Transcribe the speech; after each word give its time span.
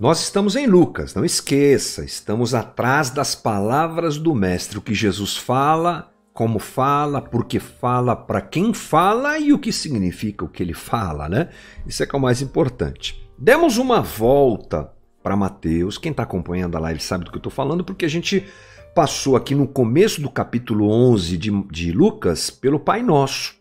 Nós 0.00 0.20
estamos 0.20 0.54
em 0.54 0.64
Lucas, 0.64 1.12
não 1.12 1.24
esqueça, 1.24 2.04
estamos 2.04 2.54
atrás 2.54 3.10
das 3.10 3.34
palavras 3.34 4.16
do 4.16 4.32
Mestre, 4.32 4.78
o 4.78 4.80
que 4.80 4.94
Jesus 4.94 5.36
fala, 5.36 6.12
como 6.32 6.60
fala, 6.60 7.20
por 7.20 7.44
que 7.46 7.58
fala, 7.58 8.14
para 8.14 8.40
quem 8.40 8.72
fala 8.72 9.40
e 9.40 9.52
o 9.52 9.58
que 9.58 9.72
significa 9.72 10.44
o 10.44 10.48
que 10.48 10.62
ele 10.62 10.72
fala, 10.72 11.28
né? 11.28 11.48
Isso 11.84 12.00
é 12.00 12.06
que 12.06 12.14
é 12.14 12.18
o 12.18 12.22
mais 12.22 12.40
importante. 12.40 13.28
Demos 13.36 13.76
uma 13.76 14.00
volta 14.00 14.88
para 15.20 15.34
Mateus, 15.36 15.98
quem 15.98 16.12
está 16.12 16.22
acompanhando 16.22 16.76
a 16.76 16.80
live 16.80 17.00
sabe 17.00 17.24
do 17.24 17.32
que 17.32 17.36
eu 17.36 17.40
estou 17.40 17.50
falando, 17.50 17.82
porque 17.82 18.04
a 18.04 18.08
gente 18.08 18.46
passou 18.94 19.34
aqui 19.34 19.52
no 19.52 19.66
começo 19.66 20.20
do 20.20 20.30
capítulo 20.30 20.88
11 20.88 21.36
de, 21.36 21.62
de 21.72 21.90
Lucas 21.90 22.50
pelo 22.50 22.78
Pai 22.78 23.02
Nosso, 23.02 23.56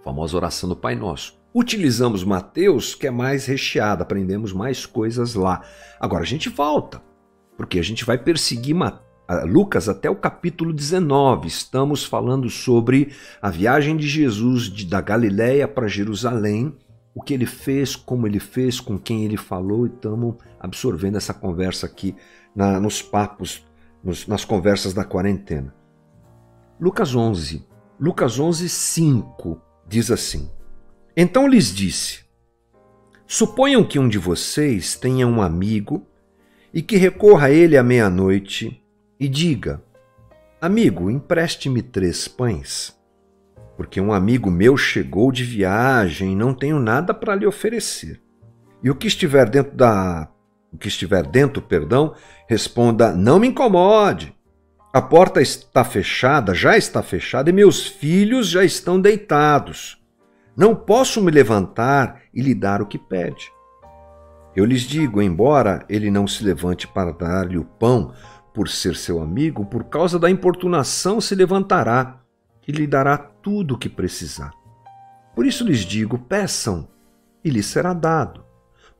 a 0.00 0.04
famosa 0.04 0.34
oração 0.34 0.66
do 0.66 0.76
Pai 0.76 0.94
Nosso. 0.94 1.37
Utilizamos 1.54 2.22
Mateus, 2.24 2.94
que 2.94 3.06
é 3.06 3.10
mais 3.10 3.46
recheado, 3.46 4.02
aprendemos 4.02 4.52
mais 4.52 4.84
coisas 4.84 5.34
lá. 5.34 5.62
Agora 5.98 6.22
a 6.22 6.26
gente 6.26 6.48
volta, 6.48 7.02
porque 7.56 7.78
a 7.78 7.82
gente 7.82 8.04
vai 8.04 8.18
perseguir 8.18 8.76
Lucas 9.46 9.88
até 9.88 10.10
o 10.10 10.16
capítulo 10.16 10.72
19. 10.72 11.48
Estamos 11.48 12.04
falando 12.04 12.50
sobre 12.50 13.12
a 13.40 13.50
viagem 13.50 13.96
de 13.96 14.06
Jesus 14.06 14.64
de, 14.64 14.86
da 14.86 15.00
Galiléia 15.00 15.66
para 15.66 15.88
Jerusalém, 15.88 16.76
o 17.14 17.22
que 17.22 17.32
ele 17.32 17.46
fez, 17.46 17.96
como 17.96 18.26
ele 18.26 18.40
fez, 18.40 18.78
com 18.78 18.98
quem 18.98 19.24
ele 19.24 19.36
falou, 19.36 19.86
e 19.86 19.90
estamos 19.90 20.36
absorvendo 20.60 21.16
essa 21.16 21.32
conversa 21.32 21.86
aqui 21.86 22.14
na, 22.54 22.78
nos 22.78 23.00
papos, 23.00 23.66
nos, 24.04 24.26
nas 24.26 24.44
conversas 24.44 24.92
da 24.92 25.04
quarentena. 25.04 25.74
Lucas 26.78 27.14
11, 27.14 27.66
Lucas 27.98 28.38
11, 28.38 28.68
5 28.68 29.60
diz 29.88 30.10
assim. 30.10 30.48
Então 31.20 31.48
lhes 31.48 31.74
disse: 31.74 32.20
Suponham 33.26 33.82
que 33.82 33.98
um 33.98 34.08
de 34.08 34.18
vocês 34.18 34.94
tenha 34.94 35.26
um 35.26 35.42
amigo 35.42 36.06
e 36.72 36.80
que 36.80 36.96
recorra 36.96 37.48
a 37.48 37.50
ele 37.50 37.76
à 37.76 37.82
meia-noite 37.82 38.80
e 39.18 39.28
diga: 39.28 39.82
Amigo, 40.60 41.10
empreste-me 41.10 41.82
três 41.82 42.28
pães, 42.28 42.96
porque 43.76 44.00
um 44.00 44.12
amigo 44.12 44.48
meu 44.48 44.76
chegou 44.76 45.32
de 45.32 45.42
viagem 45.42 46.34
e 46.34 46.36
não 46.36 46.54
tenho 46.54 46.78
nada 46.78 47.12
para 47.12 47.34
lhe 47.34 47.46
oferecer. 47.46 48.20
E 48.80 48.88
o 48.88 48.94
que 48.94 49.08
estiver 49.08 49.50
dentro 49.50 49.76
da 49.76 50.28
o 50.72 50.78
que 50.78 50.86
estiver 50.86 51.26
dentro, 51.26 51.60
perdão, 51.60 52.14
responda: 52.46 53.10
Não 53.10 53.40
me 53.40 53.48
incomode. 53.48 54.32
A 54.92 55.02
porta 55.02 55.42
está 55.42 55.82
fechada, 55.82 56.54
já 56.54 56.78
está 56.78 57.02
fechada, 57.02 57.50
e 57.50 57.52
meus 57.52 57.88
filhos 57.88 58.48
já 58.48 58.62
estão 58.62 59.00
deitados. 59.00 59.97
Não 60.58 60.74
posso 60.74 61.22
me 61.22 61.30
levantar 61.30 62.22
e 62.34 62.42
lhe 62.42 62.52
dar 62.52 62.82
o 62.82 62.86
que 62.86 62.98
pede. 62.98 63.52
Eu 64.56 64.64
lhes 64.64 64.80
digo: 64.80 65.22
embora 65.22 65.86
ele 65.88 66.10
não 66.10 66.26
se 66.26 66.42
levante 66.42 66.88
para 66.88 67.12
dar-lhe 67.12 67.56
o 67.56 67.64
pão, 67.64 68.12
por 68.52 68.68
ser 68.68 68.96
seu 68.96 69.22
amigo, 69.22 69.64
por 69.64 69.84
causa 69.84 70.18
da 70.18 70.28
importunação 70.28 71.20
se 71.20 71.36
levantará 71.36 72.20
e 72.66 72.72
lhe 72.72 72.88
dará 72.88 73.16
tudo 73.16 73.74
o 73.74 73.78
que 73.78 73.88
precisar. 73.88 74.52
Por 75.32 75.46
isso 75.46 75.62
lhes 75.62 75.82
digo: 75.82 76.18
peçam 76.18 76.88
e 77.44 77.50
lhes 77.50 77.66
será 77.66 77.92
dado. 77.92 78.44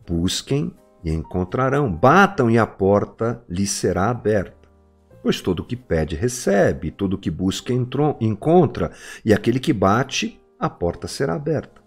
Busquem 0.07 0.73
e 1.03 1.11
encontrarão. 1.11 1.93
Batam 1.93 2.49
e 2.49 2.57
a 2.57 2.69
porta 2.69 3.43
lhes 3.49 3.73
será 3.73 4.11
aberta. 4.11 4.69
Pois 5.25 5.41
todo 5.41 5.61
o 5.61 5.65
que 5.65 5.75
pede 5.75 6.15
recebe, 6.15 6.93
todo 6.93 7.15
o 7.15 7.19
que 7.19 7.33
busca 7.33 7.73
encontra, 7.73 8.93
e 9.25 9.35
aquele 9.35 9.59
que 9.59 9.73
bate 9.73 10.38
a 10.59 10.69
porta 10.69 11.07
será 11.07 11.35
aberta. 11.35 11.81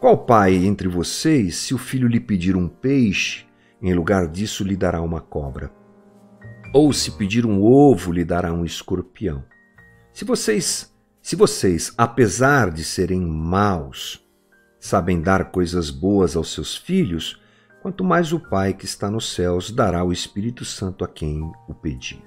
Qual 0.00 0.16
pai 0.24 0.54
entre 0.54 0.88
vocês, 0.88 1.56
se 1.56 1.74
o 1.74 1.78
filho 1.78 2.08
lhe 2.08 2.18
pedir 2.18 2.56
um 2.56 2.66
peixe, 2.66 3.46
em 3.80 3.92
lugar 3.94 4.26
disso 4.26 4.64
lhe 4.64 4.76
dará 4.76 5.00
uma 5.00 5.20
cobra? 5.20 5.70
Ou 6.72 6.92
se 6.92 7.12
pedir 7.12 7.44
um 7.44 7.62
ovo, 7.62 8.10
lhe 8.10 8.24
dará 8.24 8.52
um 8.52 8.64
escorpião? 8.64 9.44
Se 10.12 10.24
vocês, 10.24 10.92
se 11.20 11.36
vocês, 11.36 11.92
apesar 11.96 12.70
de 12.70 12.82
serem 12.82 13.20
maus, 13.20 14.26
sabem 14.80 15.20
dar 15.20 15.50
coisas 15.52 15.90
boas 15.90 16.34
aos 16.34 16.52
seus 16.52 16.76
filhos, 16.76 17.40
quanto 17.82 18.02
mais 18.02 18.32
o 18.32 18.40
Pai 18.40 18.72
que 18.72 18.84
está 18.86 19.10
nos 19.10 19.34
céus 19.34 19.70
dará 19.70 20.02
o 20.02 20.12
Espírito 20.12 20.64
Santo 20.64 21.04
a 21.04 21.08
quem 21.08 21.42
o 21.68 21.74
pedir. 21.74 22.24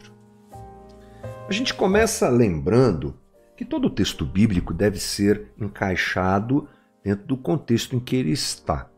A 1.47 1.51
gente 1.51 1.73
começa 1.73 2.29
lembrando 2.29 3.15
que 3.55 3.63
todo 3.65 3.85
o 3.85 3.89
texto 3.89 4.25
bíblico 4.25 4.73
deve 4.73 4.99
ser 4.99 5.51
encaixado 5.57 6.67
dentro 7.03 7.25
do 7.25 7.37
contexto 7.37 7.95
em 7.95 7.99
que 7.99 8.15
ele 8.15 8.31
está. 8.31 8.89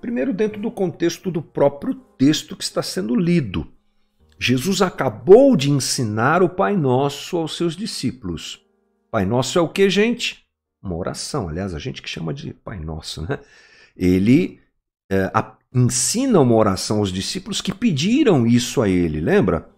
Primeiro, 0.00 0.32
dentro 0.32 0.60
do 0.60 0.70
contexto 0.70 1.30
do 1.30 1.42
próprio 1.42 1.94
texto 1.94 2.56
que 2.56 2.64
está 2.64 2.82
sendo 2.82 3.14
lido. 3.14 3.66
Jesus 4.38 4.82
acabou 4.82 5.56
de 5.56 5.70
ensinar 5.70 6.42
o 6.42 6.48
Pai 6.48 6.76
Nosso 6.76 7.36
aos 7.36 7.56
seus 7.56 7.74
discípulos. 7.74 8.62
Pai 9.10 9.24
Nosso 9.24 9.58
é 9.58 9.62
o 9.62 9.68
que, 9.68 9.88
gente? 9.88 10.44
Uma 10.82 10.94
oração. 10.94 11.48
Aliás, 11.48 11.74
a 11.74 11.78
gente 11.78 12.02
que 12.02 12.08
chama 12.08 12.32
de 12.32 12.52
Pai 12.52 12.78
Nosso, 12.78 13.22
né? 13.22 13.38
Ele 13.96 14.60
é, 15.10 15.30
ensina 15.74 16.40
uma 16.40 16.54
oração 16.54 16.98
aos 16.98 17.10
discípulos 17.10 17.60
que 17.60 17.74
pediram 17.74 18.46
isso 18.46 18.82
a 18.82 18.88
ele, 18.88 19.20
lembra? 19.20 19.68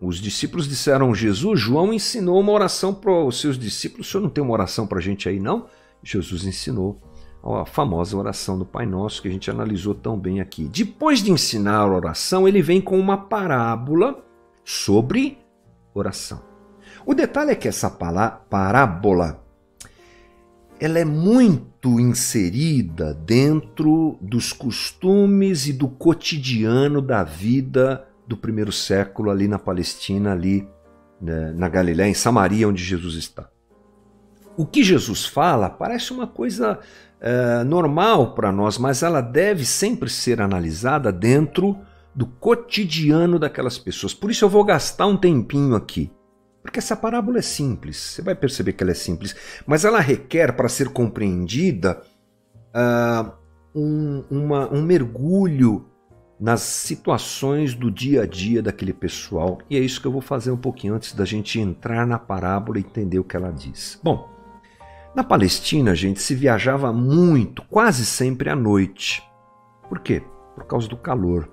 Os 0.00 0.18
discípulos 0.18 0.68
disseram: 0.68 1.14
Jesus, 1.14 1.60
João 1.60 1.92
ensinou 1.92 2.40
uma 2.40 2.52
oração 2.52 2.94
para 2.94 3.12
os 3.12 3.40
seus 3.40 3.58
discípulos. 3.58 4.06
O 4.06 4.10
senhor 4.10 4.22
não 4.22 4.30
tem 4.30 4.42
uma 4.42 4.52
oração 4.52 4.86
para 4.86 4.98
a 4.98 5.02
gente 5.02 5.28
aí, 5.28 5.40
não? 5.40 5.66
Jesus 6.02 6.44
ensinou 6.44 7.00
a 7.42 7.64
famosa 7.64 8.16
oração 8.16 8.58
do 8.58 8.66
Pai 8.66 8.86
Nosso 8.86 9.22
que 9.22 9.28
a 9.28 9.30
gente 9.30 9.50
analisou 9.50 9.94
tão 9.94 10.18
bem 10.18 10.40
aqui. 10.40 10.68
Depois 10.68 11.22
de 11.22 11.30
ensinar 11.30 11.78
a 11.78 11.86
oração, 11.86 12.46
ele 12.46 12.60
vem 12.60 12.80
com 12.80 12.98
uma 12.98 13.16
parábola 13.16 14.24
sobre 14.64 15.38
oração. 15.94 16.42
O 17.04 17.14
detalhe 17.14 17.52
é 17.52 17.54
que 17.54 17.68
essa 17.68 17.88
parábola 17.88 19.42
ela 20.78 20.98
é 20.98 21.04
muito 21.04 21.98
inserida 21.98 23.14
dentro 23.14 24.18
dos 24.20 24.52
costumes 24.52 25.66
e 25.66 25.72
do 25.72 25.88
cotidiano 25.88 27.00
da 27.00 27.24
vida 27.24 28.05
do 28.26 28.36
primeiro 28.36 28.72
século 28.72 29.30
ali 29.30 29.46
na 29.46 29.58
Palestina, 29.58 30.32
ali 30.32 30.68
né, 31.20 31.52
na 31.52 31.68
Galiléia, 31.68 32.08
em 32.08 32.14
Samaria, 32.14 32.68
onde 32.68 32.82
Jesus 32.82 33.14
está. 33.14 33.48
O 34.56 34.66
que 34.66 34.82
Jesus 34.82 35.26
fala 35.26 35.68
parece 35.68 36.12
uma 36.12 36.26
coisa 36.26 36.78
é, 37.20 37.62
normal 37.64 38.34
para 38.34 38.50
nós, 38.50 38.78
mas 38.78 39.02
ela 39.02 39.20
deve 39.20 39.64
sempre 39.64 40.08
ser 40.08 40.40
analisada 40.40 41.12
dentro 41.12 41.78
do 42.14 42.26
cotidiano 42.26 43.38
daquelas 43.38 43.78
pessoas. 43.78 44.14
Por 44.14 44.30
isso 44.30 44.44
eu 44.44 44.48
vou 44.48 44.64
gastar 44.64 45.06
um 45.06 45.16
tempinho 45.16 45.74
aqui. 45.74 46.10
Porque 46.62 46.78
essa 46.80 46.96
parábola 46.96 47.38
é 47.38 47.42
simples, 47.42 47.96
você 47.96 48.22
vai 48.22 48.34
perceber 48.34 48.72
que 48.72 48.82
ela 48.82 48.90
é 48.90 48.94
simples, 48.94 49.36
mas 49.64 49.84
ela 49.84 50.00
requer, 50.00 50.52
para 50.56 50.68
ser 50.68 50.88
compreendida, 50.88 52.02
uh, 52.74 53.30
um, 53.72 54.24
uma, 54.28 54.68
um 54.72 54.82
mergulho 54.82 55.86
nas 56.38 56.60
situações 56.60 57.74
do 57.74 57.90
dia 57.90 58.22
a 58.22 58.26
dia 58.26 58.62
daquele 58.62 58.92
pessoal. 58.92 59.58
E 59.70 59.76
é 59.76 59.80
isso 59.80 60.00
que 60.00 60.06
eu 60.06 60.12
vou 60.12 60.20
fazer 60.20 60.50
um 60.50 60.56
pouquinho 60.56 60.94
antes 60.94 61.14
da 61.14 61.24
gente 61.24 61.58
entrar 61.58 62.06
na 62.06 62.18
parábola 62.18 62.78
e 62.78 62.82
entender 62.82 63.18
o 63.18 63.24
que 63.24 63.36
ela 63.36 63.50
diz. 63.50 63.98
Bom, 64.02 64.28
na 65.14 65.24
Palestina, 65.24 65.94
gente, 65.94 66.20
se 66.20 66.34
viajava 66.34 66.92
muito, 66.92 67.62
quase 67.70 68.04
sempre 68.04 68.50
à 68.50 68.54
noite. 68.54 69.22
Por 69.88 70.00
quê? 70.00 70.22
Por 70.54 70.66
causa 70.66 70.86
do 70.86 70.96
calor. 70.96 71.50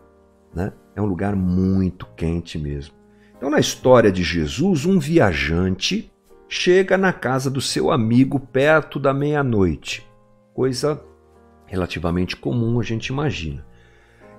Né? 0.53 0.73
É 0.95 1.01
um 1.01 1.05
lugar 1.05 1.35
muito 1.35 2.05
quente 2.17 2.59
mesmo. 2.59 2.93
Então, 3.37 3.49
na 3.49 3.59
história 3.59 4.11
de 4.11 4.23
Jesus, 4.23 4.85
um 4.85 4.99
viajante 4.99 6.11
chega 6.47 6.97
na 6.97 7.11
casa 7.11 7.49
do 7.49 7.59
seu 7.59 7.89
amigo 7.89 8.39
perto 8.39 8.99
da 8.99 9.13
meia-noite. 9.13 10.05
Coisa 10.53 11.01
relativamente 11.65 12.35
comum, 12.35 12.79
a 12.79 12.83
gente 12.83 13.07
imagina. 13.07 13.65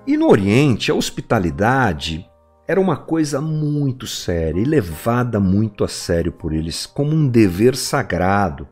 E 0.06 0.19
no 0.19 0.29
Oriente, 0.29 0.91
a 0.91 0.95
hospitalidade 0.95 2.29
era 2.69 2.79
uma 2.79 2.97
coisa 2.97 3.41
muito 3.41 4.06
séria 4.06 4.61
e 4.61 4.65
levada 4.65 5.41
muito 5.41 5.83
a 5.83 5.89
sério 5.89 6.31
por 6.31 6.53
eles, 6.53 6.85
como 6.85 7.12
um 7.12 7.27
dever 7.27 7.75
sagrado. 7.75 8.69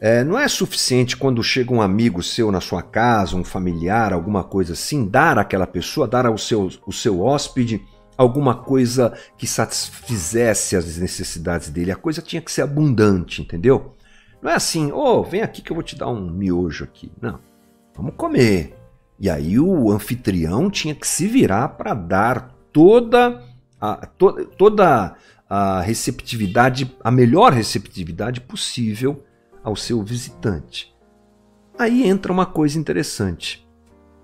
É, 0.00 0.22
não 0.22 0.38
é 0.38 0.46
suficiente 0.46 1.16
quando 1.16 1.42
chega 1.42 1.74
um 1.74 1.82
amigo 1.82 2.22
seu 2.22 2.52
na 2.52 2.60
sua 2.60 2.82
casa, 2.82 3.36
um 3.36 3.44
familiar, 3.44 4.12
alguma 4.12 4.44
coisa 4.44 4.72
assim, 4.72 5.06
dar 5.06 5.38
àquela 5.38 5.66
pessoa, 5.66 6.06
dar 6.06 6.24
ao 6.24 6.38
seu, 6.38 6.70
o 6.86 6.92
seu 6.92 7.20
hóspede 7.20 7.82
alguma 8.16 8.54
coisa 8.54 9.12
que 9.36 9.46
satisfizesse 9.46 10.76
as 10.76 10.98
necessidades 10.98 11.68
dele. 11.68 11.90
A 11.90 11.96
coisa 11.96 12.22
tinha 12.22 12.40
que 12.40 12.52
ser 12.52 12.62
abundante, 12.62 13.42
entendeu? 13.42 13.94
Não 14.40 14.50
é 14.50 14.54
assim, 14.54 14.92
ô, 14.92 14.98
oh, 14.98 15.22
vem 15.22 15.42
aqui 15.42 15.62
que 15.62 15.72
eu 15.72 15.74
vou 15.74 15.82
te 15.82 15.96
dar 15.96 16.08
um 16.08 16.30
miojo 16.30 16.84
aqui. 16.84 17.10
Não, 17.20 17.40
vamos 17.94 18.14
comer. 18.16 18.79
E 19.20 19.28
aí 19.28 19.60
o 19.60 19.92
anfitrião 19.92 20.70
tinha 20.70 20.94
que 20.94 21.06
se 21.06 21.26
virar 21.26 21.68
para 21.68 21.92
dar 21.92 22.56
toda 22.72 23.44
a, 23.78 24.06
to, 24.06 24.46
toda 24.56 25.14
a 25.48 25.80
receptividade, 25.82 26.96
a 27.04 27.10
melhor 27.10 27.52
receptividade 27.52 28.40
possível 28.40 29.22
ao 29.62 29.76
seu 29.76 30.02
visitante. 30.02 30.94
Aí 31.78 32.08
entra 32.08 32.32
uma 32.32 32.46
coisa 32.46 32.78
interessante. 32.78 33.68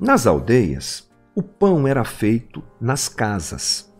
Nas 0.00 0.26
aldeias, 0.26 1.10
o 1.34 1.42
pão 1.42 1.86
era 1.86 2.04
feito 2.04 2.62
nas 2.80 3.08
casas. 3.08 3.92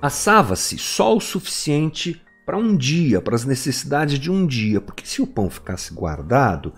Assava-se 0.00 0.78
só 0.78 1.16
o 1.16 1.20
suficiente 1.20 2.22
para 2.46 2.56
um 2.56 2.76
dia, 2.76 3.20
para 3.20 3.34
as 3.34 3.44
necessidades 3.44 4.18
de 4.18 4.30
um 4.30 4.46
dia, 4.46 4.80
porque 4.80 5.06
se 5.06 5.20
o 5.20 5.26
pão 5.26 5.50
ficasse 5.50 5.92
guardado, 5.92 6.72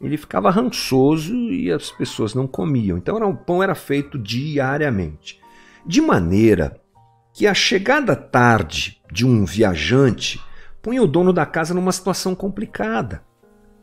ele 0.00 0.16
ficava 0.16 0.50
rançoso 0.50 1.34
e 1.34 1.70
as 1.72 1.90
pessoas 1.90 2.34
não 2.34 2.46
comiam. 2.46 2.96
Então 2.96 3.16
era, 3.16 3.26
o 3.26 3.36
pão 3.36 3.62
era 3.62 3.74
feito 3.74 4.18
diariamente. 4.18 5.40
De 5.84 6.00
maneira 6.00 6.80
que 7.32 7.46
a 7.46 7.54
chegada 7.54 8.14
tarde 8.14 9.00
de 9.12 9.26
um 9.26 9.44
viajante 9.44 10.40
punha 10.80 11.02
o 11.02 11.06
dono 11.06 11.32
da 11.32 11.44
casa 11.44 11.74
numa 11.74 11.92
situação 11.92 12.34
complicada. 12.34 13.22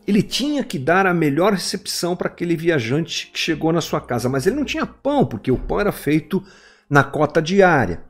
Ele 0.08 0.22
tinha 0.22 0.64
que 0.64 0.78
dar 0.78 1.08
a 1.08 1.14
melhor 1.14 1.54
recepção 1.54 2.16
para 2.16 2.28
aquele 2.28 2.56
viajante 2.56 3.28
que 3.34 3.40
chegou 3.40 3.74
na 3.74 3.82
sua 3.82 4.00
casa, 4.00 4.30
mas 4.30 4.46
ele 4.46 4.56
não 4.56 4.66
tinha 4.66 4.86
pão, 4.86 5.26
porque 5.26 5.52
o 5.52 5.58
pão 5.58 5.80
era 5.80 5.92
feito 5.92 6.44
na 6.90 7.04
cota 7.04 7.42
diária. 7.42 8.04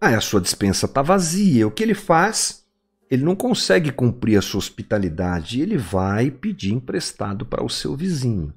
Aí 0.00 0.14
a 0.14 0.20
sua 0.20 0.40
dispensa 0.40 0.86
está 0.86 1.02
vazia. 1.02 1.66
O 1.66 1.72
que 1.72 1.82
ele 1.82 1.94
faz? 1.94 2.64
Ele 3.10 3.24
não 3.24 3.34
consegue 3.34 3.90
cumprir 3.90 4.36
a 4.38 4.42
sua 4.42 4.58
hospitalidade 4.58 5.58
e 5.58 5.62
ele 5.62 5.78
vai 5.78 6.30
pedir 6.30 6.74
emprestado 6.74 7.46
para 7.46 7.64
o 7.64 7.70
seu 7.70 7.96
vizinho. 7.96 8.52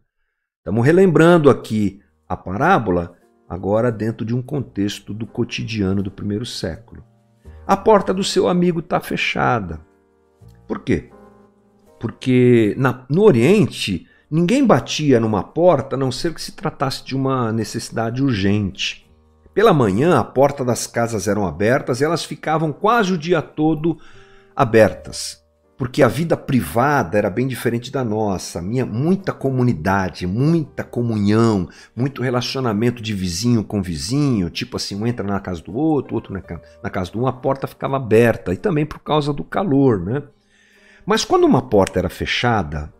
Estamos 0.57 0.85
relembrando 0.85 1.49
aqui 1.49 2.01
a 2.27 2.35
parábola, 2.35 3.15
agora 3.47 3.91
dentro 3.91 4.25
de 4.25 4.35
um 4.35 4.41
contexto 4.41 5.13
do 5.13 5.25
cotidiano 5.25 6.03
do 6.03 6.11
primeiro 6.11 6.45
século. 6.45 7.03
A 7.65 7.77
porta 7.77 8.13
do 8.13 8.23
seu 8.23 8.47
amigo 8.47 8.79
está 8.79 8.99
fechada. 8.99 9.79
Por 10.67 10.81
quê? 10.81 11.09
Porque 11.99 12.75
na, 12.77 13.05
no 13.09 13.23
Oriente 13.23 14.07
ninguém 14.29 14.65
batia 14.65 15.19
numa 15.19 15.43
porta 15.43 15.95
a 15.95 15.99
não 15.99 16.11
ser 16.11 16.33
que 16.33 16.41
se 16.41 16.53
tratasse 16.53 17.05
de 17.05 17.15
uma 17.15 17.51
necessidade 17.51 18.21
urgente. 18.21 19.09
Pela 19.53 19.73
manhã, 19.73 20.17
a 20.17 20.23
porta 20.23 20.63
das 20.63 20.87
casas 20.87 21.27
eram 21.27 21.45
abertas 21.45 21.99
e 21.99 22.03
elas 22.05 22.23
ficavam 22.23 22.71
quase 22.71 23.13
o 23.13 23.17
dia 23.17 23.41
todo 23.41 23.97
abertas, 24.61 25.43
porque 25.75 26.03
a 26.03 26.07
vida 26.07 26.37
privada 26.37 27.17
era 27.17 27.31
bem 27.31 27.47
diferente 27.47 27.91
da 27.91 28.03
nossa. 28.03 28.61
Minha 28.61 28.85
muita 28.85 29.33
comunidade, 29.33 30.27
muita 30.27 30.83
comunhão, 30.83 31.67
muito 31.95 32.21
relacionamento 32.21 33.01
de 33.01 33.15
vizinho 33.15 33.63
com 33.63 33.81
vizinho, 33.81 34.51
tipo 34.51 34.77
assim, 34.77 34.95
um 34.95 35.07
entra 35.07 35.25
na 35.25 35.39
casa 35.39 35.63
do 35.63 35.75
outro, 35.75 36.13
outro 36.13 36.31
na 36.31 36.89
casa 36.89 37.11
do 37.11 37.21
um, 37.21 37.27
a 37.27 37.33
porta 37.33 37.65
ficava 37.65 37.95
aberta 37.95 38.53
e 38.53 38.57
também 38.57 38.85
por 38.85 38.99
causa 38.99 39.33
do 39.33 39.43
calor, 39.43 39.99
né? 39.99 40.21
Mas 41.03 41.25
quando 41.25 41.45
uma 41.45 41.63
porta 41.63 41.97
era 41.97 42.09
fechada, 42.09 42.93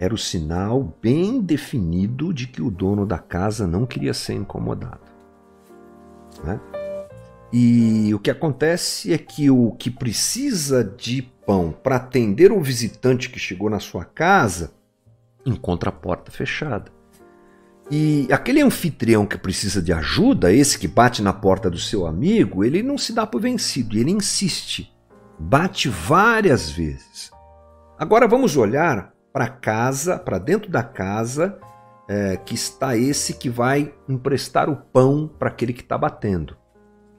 era 0.00 0.12
o 0.12 0.18
sinal 0.18 0.98
bem 1.00 1.40
definido 1.40 2.34
de 2.34 2.48
que 2.48 2.60
o 2.60 2.72
dono 2.72 3.06
da 3.06 3.18
casa 3.18 3.64
não 3.68 3.86
queria 3.86 4.12
ser 4.12 4.34
incomodado. 4.34 5.12
Né? 6.42 6.58
E 7.52 8.14
o 8.14 8.18
que 8.18 8.30
acontece 8.30 9.12
é 9.12 9.18
que 9.18 9.50
o 9.50 9.72
que 9.72 9.90
precisa 9.90 10.82
de 10.82 11.22
pão 11.46 11.70
para 11.70 11.96
atender 11.96 12.50
o 12.50 12.62
visitante 12.62 13.28
que 13.28 13.38
chegou 13.38 13.68
na 13.68 13.78
sua 13.78 14.04
casa 14.04 14.72
encontra 15.44 15.90
a 15.90 15.92
porta 15.92 16.30
fechada. 16.30 16.90
E 17.90 18.26
aquele 18.32 18.62
anfitrião 18.62 19.26
que 19.26 19.36
precisa 19.36 19.82
de 19.82 19.92
ajuda, 19.92 20.52
esse 20.52 20.78
que 20.78 20.88
bate 20.88 21.20
na 21.20 21.32
porta 21.32 21.68
do 21.68 21.78
seu 21.78 22.06
amigo, 22.06 22.64
ele 22.64 22.82
não 22.82 22.96
se 22.96 23.12
dá 23.12 23.26
por 23.26 23.42
vencido, 23.42 23.98
ele 23.98 24.10
insiste. 24.10 24.90
Bate 25.38 25.88
várias 25.88 26.70
vezes. 26.70 27.30
Agora 27.98 28.26
vamos 28.26 28.56
olhar 28.56 29.12
para 29.32 29.48
casa, 29.48 30.18
para 30.18 30.38
dentro 30.38 30.70
da 30.70 30.82
casa, 30.82 31.58
é, 32.08 32.36
que 32.36 32.54
está 32.54 32.96
esse 32.96 33.34
que 33.34 33.50
vai 33.50 33.92
emprestar 34.08 34.70
o 34.70 34.76
pão 34.76 35.28
para 35.38 35.48
aquele 35.48 35.72
que 35.72 35.82
está 35.82 35.98
batendo. 35.98 36.56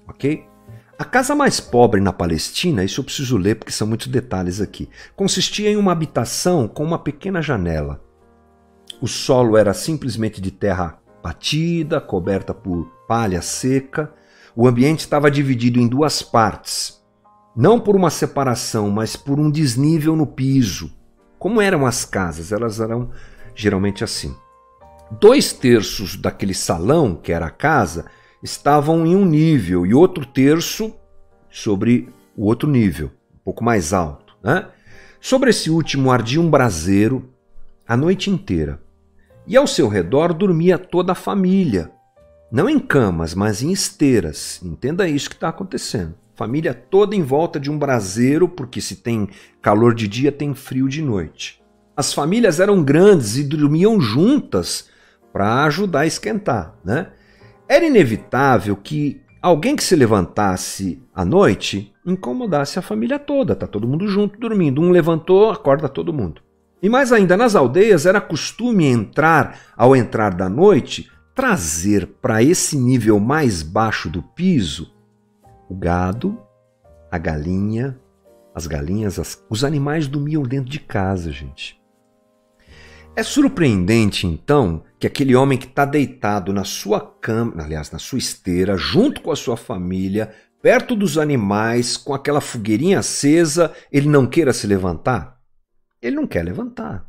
Ok? 0.07 0.45
A 0.97 1.05
casa 1.05 1.35
mais 1.35 1.59
pobre 1.59 1.99
na 1.99 2.13
Palestina, 2.13 2.83
isso 2.83 3.01
eu 3.01 3.03
preciso 3.03 3.35
ler 3.35 3.55
porque 3.55 3.71
são 3.71 3.87
muitos 3.87 4.07
detalhes 4.07 4.61
aqui, 4.61 4.87
consistia 5.15 5.69
em 5.69 5.75
uma 5.75 5.91
habitação 5.91 6.67
com 6.67 6.83
uma 6.83 6.99
pequena 6.99 7.41
janela. 7.41 8.01
O 9.01 9.07
solo 9.07 9.57
era 9.57 9.73
simplesmente 9.73 10.39
de 10.39 10.51
terra 10.51 10.99
batida, 11.21 11.99
coberta 11.99 12.53
por 12.53 12.85
palha 13.07 13.41
seca. 13.41 14.13
O 14.55 14.67
ambiente 14.67 14.99
estava 14.99 15.31
dividido 15.31 15.79
em 15.79 15.87
duas 15.87 16.21
partes, 16.21 17.03
não 17.55 17.79
por 17.79 17.95
uma 17.95 18.09
separação, 18.09 18.89
mas 18.89 19.15
por 19.15 19.39
um 19.39 19.49
desnível 19.49 20.15
no 20.15 20.27
piso. 20.27 20.91
Como 21.39 21.59
eram 21.59 21.85
as 21.85 22.05
casas? 22.05 22.51
Elas 22.51 22.79
eram 22.79 23.09
geralmente 23.55 24.03
assim. 24.03 24.35
Dois 25.19 25.51
terços 25.51 26.15
daquele 26.15 26.53
salão, 26.53 27.15
que 27.15 27.31
era 27.31 27.47
a 27.47 27.51
casa, 27.51 28.05
estavam 28.43 29.07
em 29.07 29.15
um 29.15 29.25
nível 29.25 29.85
e 29.85 29.93
outro 29.93 30.25
terço 30.25 30.93
sobre 31.49 32.09
o 32.35 32.45
outro 32.45 32.69
nível, 32.69 33.09
um 33.33 33.39
pouco 33.43 33.63
mais 33.63 33.93
alto. 33.93 34.35
Né? 34.43 34.67
Sobre 35.21 35.51
esse 35.51 35.69
último 35.69 36.11
ardia 36.11 36.41
um 36.41 36.49
braseiro 36.49 37.29
a 37.87 37.95
noite 37.95 38.29
inteira. 38.29 38.81
E 39.47 39.55
ao 39.57 39.65
seu 39.65 39.87
redor 39.87 40.33
dormia 40.33 40.77
toda 40.77 41.13
a 41.13 41.15
família, 41.15 41.91
não 42.51 42.69
em 42.69 42.77
camas, 42.77 43.33
mas 43.33 43.63
em 43.63 43.71
esteiras. 43.71 44.61
Entenda 44.63 45.07
isso 45.07 45.29
que 45.29 45.35
está 45.35 45.49
acontecendo. 45.49 46.13
Família 46.35 46.73
toda 46.73 47.15
em 47.15 47.23
volta 47.23 47.59
de 47.59 47.71
um 47.71 47.79
braseiro, 47.79 48.47
porque 48.47 48.79
se 48.79 48.97
tem 48.97 49.27
calor 49.61 49.95
de 49.95 50.07
dia, 50.07 50.31
tem 50.31 50.53
frio 50.53 50.87
de 50.87 51.01
noite. 51.01 51.61
As 51.95 52.13
famílias 52.13 52.59
eram 52.59 52.83
grandes 52.83 53.37
e 53.37 53.43
dormiam 53.43 53.99
juntas 53.99 54.89
para 55.31 55.63
ajudar 55.65 56.01
a 56.01 56.05
esquentar, 56.05 56.75
né? 56.85 57.07
Era 57.67 57.85
inevitável 57.85 58.75
que 58.75 59.21
alguém 59.41 59.75
que 59.75 59.83
se 59.83 59.95
levantasse 59.95 61.01
à 61.13 61.23
noite 61.23 61.93
incomodasse 62.05 62.77
a 62.77 62.81
família 62.81 63.17
toda, 63.17 63.55
tá 63.55 63.65
todo 63.65 63.87
mundo 63.87 64.07
junto 64.07 64.39
dormindo. 64.39 64.81
Um 64.81 64.91
levantou, 64.91 65.49
acorda 65.49 65.87
todo 65.87 66.13
mundo. 66.13 66.41
E 66.81 66.89
mais 66.89 67.13
ainda, 67.13 67.37
nas 67.37 67.55
aldeias 67.55 68.05
era 68.05 68.19
costume 68.19 68.85
entrar, 68.85 69.57
ao 69.75 69.95
entrar 69.95 70.33
da 70.33 70.49
noite, 70.49 71.09
trazer 71.33 72.07
para 72.21 72.43
esse 72.43 72.77
nível 72.77 73.19
mais 73.19 73.63
baixo 73.63 74.09
do 74.09 74.21
piso 74.21 74.93
o 75.69 75.75
gado, 75.75 76.37
a 77.09 77.17
galinha, 77.17 77.97
as 78.53 78.67
galinhas, 78.67 79.17
as... 79.17 79.43
os 79.49 79.63
animais 79.63 80.07
dormiam 80.07 80.43
dentro 80.43 80.69
de 80.69 80.79
casa, 80.79 81.31
gente. 81.31 81.81
É 83.15 83.21
surpreendente, 83.21 84.25
então, 84.25 84.83
que 84.99 85.05
aquele 85.05 85.35
homem 85.35 85.55
que 85.55 85.67
está 85.67 85.85
deitado 85.85 86.51
na 86.51 86.63
sua 86.63 86.99
cama, 86.99 87.61
aliás, 87.63 87.91
na 87.91 87.99
sua 87.99 88.17
esteira, 88.17 88.75
junto 88.75 89.21
com 89.21 89.31
a 89.31 89.35
sua 89.35 89.55
família, 89.55 90.33
perto 90.63 90.95
dos 90.95 91.19
animais, 91.19 91.95
com 91.95 92.15
aquela 92.15 92.41
fogueirinha 92.41 92.97
acesa, 92.97 93.71
ele 93.91 94.09
não 94.09 94.25
queira 94.25 94.51
se 94.51 94.65
levantar? 94.65 95.39
Ele 96.01 96.15
não 96.15 96.25
quer 96.25 96.43
levantar. 96.43 97.07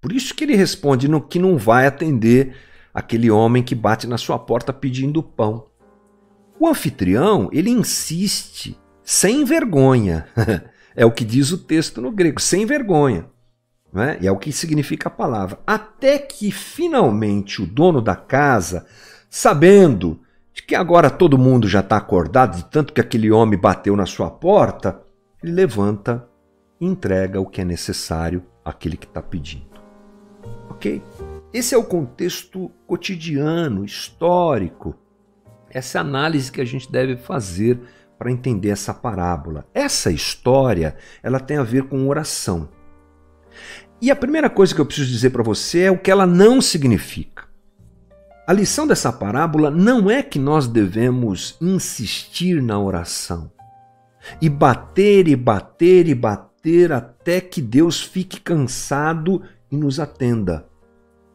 Por 0.00 0.10
isso 0.10 0.34
que 0.34 0.42
ele 0.42 0.56
responde 0.56 1.06
no 1.06 1.20
que 1.20 1.38
não 1.38 1.58
vai 1.58 1.86
atender 1.86 2.56
aquele 2.94 3.30
homem 3.30 3.62
que 3.62 3.74
bate 3.74 4.06
na 4.06 4.16
sua 4.16 4.38
porta 4.38 4.72
pedindo 4.72 5.22
pão. 5.22 5.66
O 6.58 6.66
anfitrião, 6.66 7.50
ele 7.52 7.68
insiste, 7.68 8.74
sem 9.04 9.44
vergonha. 9.44 10.26
é 10.96 11.04
o 11.04 11.12
que 11.12 11.26
diz 11.26 11.52
o 11.52 11.58
texto 11.58 12.00
no 12.00 12.10
grego, 12.10 12.40
sem 12.40 12.64
vergonha 12.64 13.26
né? 13.96 14.18
e 14.20 14.26
é 14.26 14.30
o 14.30 14.36
que 14.36 14.52
significa 14.52 15.08
a 15.08 15.10
palavra. 15.10 15.58
Até 15.66 16.18
que 16.18 16.52
finalmente 16.52 17.62
o 17.62 17.66
dono 17.66 18.02
da 18.02 18.14
casa, 18.14 18.86
sabendo 19.30 20.20
de 20.52 20.62
que 20.62 20.74
agora 20.74 21.08
todo 21.08 21.38
mundo 21.38 21.66
já 21.66 21.80
está 21.80 21.96
acordado, 21.96 22.58
de 22.58 22.64
tanto 22.66 22.92
que 22.92 23.00
aquele 23.00 23.32
homem 23.32 23.58
bateu 23.58 23.96
na 23.96 24.04
sua 24.04 24.30
porta, 24.30 25.00
ele 25.42 25.52
levanta 25.52 26.28
e 26.78 26.84
entrega 26.84 27.40
o 27.40 27.46
que 27.46 27.62
é 27.62 27.64
necessário 27.64 28.44
àquele 28.62 28.98
que 28.98 29.06
está 29.06 29.22
pedindo. 29.22 29.80
Ok? 30.68 31.02
Esse 31.50 31.74
é 31.74 31.78
o 31.78 31.84
contexto 31.84 32.70
cotidiano, 32.86 33.82
histórico. 33.82 34.94
Essa 35.70 35.98
é 35.98 36.00
análise 36.02 36.52
que 36.52 36.60
a 36.60 36.66
gente 36.66 36.92
deve 36.92 37.16
fazer 37.16 37.80
para 38.18 38.30
entender 38.30 38.68
essa 38.68 38.92
parábola. 38.92 39.66
Essa 39.72 40.10
história, 40.10 40.96
ela 41.22 41.40
tem 41.40 41.56
a 41.56 41.62
ver 41.62 41.84
com 41.84 42.06
oração. 42.08 42.68
E 44.00 44.10
a 44.10 44.16
primeira 44.16 44.50
coisa 44.50 44.74
que 44.74 44.80
eu 44.80 44.86
preciso 44.86 45.10
dizer 45.10 45.30
para 45.30 45.42
você 45.42 45.82
é 45.82 45.90
o 45.90 45.98
que 45.98 46.10
ela 46.10 46.26
não 46.26 46.60
significa. 46.60 47.44
A 48.46 48.52
lição 48.52 48.86
dessa 48.86 49.12
parábola 49.12 49.70
não 49.70 50.10
é 50.10 50.22
que 50.22 50.38
nós 50.38 50.68
devemos 50.68 51.56
insistir 51.60 52.62
na 52.62 52.78
oração 52.78 53.50
e 54.40 54.48
bater 54.48 55.26
e 55.28 55.34
bater 55.34 56.08
e 56.08 56.14
bater 56.14 56.92
até 56.92 57.40
que 57.40 57.60
Deus 57.60 58.00
fique 58.00 58.40
cansado 58.40 59.42
e 59.70 59.76
nos 59.76 59.98
atenda. 59.98 60.66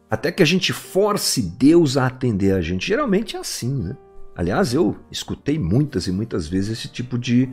Até 0.08 0.30
que 0.30 0.42
a 0.42 0.46
gente 0.46 0.72
force 0.72 1.42
Deus 1.42 1.96
a 1.96 2.06
atender 2.06 2.54
a 2.54 2.60
gente. 2.60 2.86
Geralmente 2.86 3.36
é 3.36 3.40
assim, 3.40 3.82
né? 3.82 3.96
Aliás, 4.34 4.72
eu 4.72 4.96
escutei 5.10 5.58
muitas 5.58 6.06
e 6.06 6.12
muitas 6.12 6.48
vezes 6.48 6.78
esse 6.78 6.88
tipo 6.88 7.18
de 7.18 7.48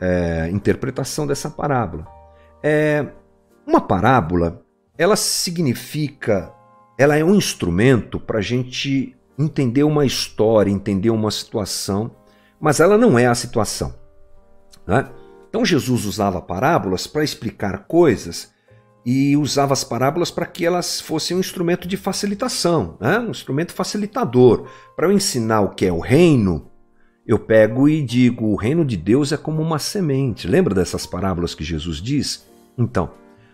é, 0.00 0.48
interpretação 0.50 1.26
dessa 1.26 1.50
parábola. 1.50 2.06
É, 2.62 3.06
uma 3.68 3.82
parábola, 3.82 4.62
ela 4.96 5.14
significa, 5.14 6.50
ela 6.96 7.16
é 7.16 7.22
um 7.22 7.34
instrumento 7.34 8.18
para 8.18 8.38
a 8.38 8.42
gente 8.42 9.14
entender 9.38 9.82
uma 9.82 10.06
história, 10.06 10.70
entender 10.70 11.10
uma 11.10 11.30
situação, 11.30 12.10
mas 12.58 12.80
ela 12.80 12.96
não 12.96 13.18
é 13.18 13.26
a 13.26 13.34
situação. 13.34 13.94
Né? 14.86 15.06
Então 15.50 15.66
Jesus 15.66 16.06
usava 16.06 16.40
parábolas 16.40 17.06
para 17.06 17.22
explicar 17.22 17.84
coisas 17.86 18.50
e 19.04 19.36
usava 19.36 19.74
as 19.74 19.84
parábolas 19.84 20.30
para 20.30 20.46
que 20.46 20.64
elas 20.64 20.98
fossem 20.98 21.36
um 21.36 21.40
instrumento 21.40 21.86
de 21.86 21.98
facilitação, 21.98 22.96
né? 22.98 23.18
um 23.18 23.30
instrumento 23.30 23.72
facilitador. 23.74 24.66
Para 24.96 25.08
eu 25.08 25.12
ensinar 25.12 25.60
o 25.60 25.74
que 25.74 25.84
é 25.84 25.92
o 25.92 26.00
reino, 26.00 26.70
eu 27.26 27.38
pego 27.38 27.86
e 27.86 28.02
digo: 28.02 28.46
o 28.46 28.56
reino 28.56 28.82
de 28.82 28.96
Deus 28.96 29.30
é 29.30 29.36
como 29.36 29.60
uma 29.60 29.78
semente. 29.78 30.48
Lembra 30.48 30.74
dessas 30.74 31.04
parábolas 31.04 31.54
que 31.54 31.62
Jesus 31.62 31.98
diz? 31.98 32.48
Então, 32.76 33.10